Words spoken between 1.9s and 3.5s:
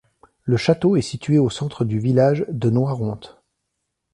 village de Noironte.